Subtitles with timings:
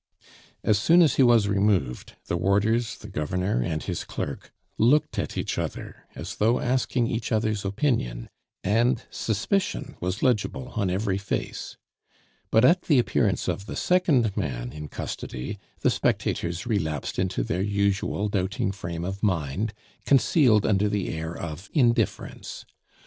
[0.63, 5.37] As soon as he was removed, the warders, the Governor, and his clerk looked at
[5.37, 8.27] each other as though asking each other's opinion,
[8.63, 11.77] and suspicion was legible on every face;
[12.49, 17.61] but at the appearance of the second man in custody the spectators relapsed into their
[17.61, 19.71] usual doubting frame of mind,
[20.07, 22.65] concealed under the air of indifference.